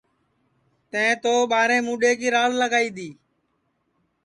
[0.91, 3.09] تیں تو ٻاریں موڈؔیں کی راڑ لگائی دؔی